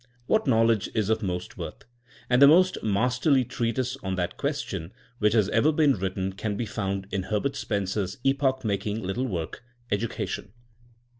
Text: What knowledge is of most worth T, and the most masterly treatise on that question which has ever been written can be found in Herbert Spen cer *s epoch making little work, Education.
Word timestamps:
What 0.25 0.47
knowledge 0.47 0.89
is 0.95 1.11
of 1.11 1.21
most 1.21 1.59
worth 1.59 1.81
T, 1.81 1.85
and 2.27 2.41
the 2.41 2.47
most 2.47 2.81
masterly 2.81 3.45
treatise 3.45 3.95
on 3.97 4.15
that 4.15 4.35
question 4.35 4.93
which 5.19 5.33
has 5.33 5.47
ever 5.49 5.71
been 5.71 5.93
written 5.93 6.33
can 6.33 6.57
be 6.57 6.65
found 6.65 7.05
in 7.11 7.21
Herbert 7.29 7.55
Spen 7.55 7.85
cer 7.85 8.01
*s 8.01 8.17
epoch 8.23 8.65
making 8.65 9.03
little 9.03 9.27
work, 9.27 9.63
Education. 9.91 10.53